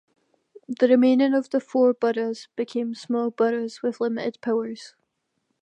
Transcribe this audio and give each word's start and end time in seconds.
The 0.67 0.87
remaining 0.87 1.39
four 1.43 1.93
burghs 1.93 2.47
became 2.55 2.95
"small 2.95 3.29
burghs", 3.29 3.83
with 3.83 4.01
limited 4.01 4.41
powers. 4.41 4.95